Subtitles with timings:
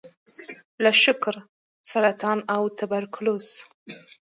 [0.83, 1.33] لکه شکر،
[1.91, 3.47] سرطان او توبرکلوز.